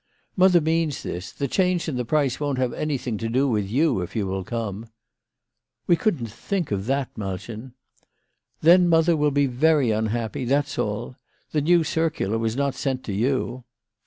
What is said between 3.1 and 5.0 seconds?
to do with you if you will come."